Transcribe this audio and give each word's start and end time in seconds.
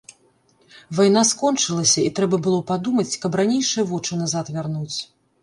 Вайна 0.99 1.21
скончылася, 1.31 1.99
і 2.07 2.13
трэба 2.21 2.39
было 2.49 2.59
падумаць, 2.73 3.07
каб 3.27 3.39
ранейшыя 3.43 3.87
вочы 3.93 4.13
назад 4.25 4.53
вярнуць. 4.59 4.97